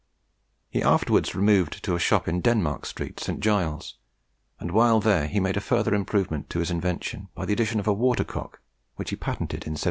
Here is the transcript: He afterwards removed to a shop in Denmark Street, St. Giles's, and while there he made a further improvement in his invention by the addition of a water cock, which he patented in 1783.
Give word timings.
He 0.71 0.81
afterwards 0.81 1.35
removed 1.35 1.83
to 1.83 1.93
a 1.93 1.99
shop 1.99 2.27
in 2.27 2.41
Denmark 2.41 2.87
Street, 2.87 3.19
St. 3.19 3.39
Giles's, 3.39 3.97
and 4.59 4.71
while 4.71 4.99
there 4.99 5.27
he 5.27 5.39
made 5.39 5.57
a 5.57 5.61
further 5.61 5.93
improvement 5.93 6.51
in 6.55 6.59
his 6.59 6.71
invention 6.71 7.27
by 7.35 7.45
the 7.45 7.53
addition 7.53 7.79
of 7.79 7.85
a 7.87 7.93
water 7.93 8.23
cock, 8.23 8.61
which 8.95 9.11
he 9.11 9.15
patented 9.15 9.63
in 9.65 9.73
1783. 9.73 9.79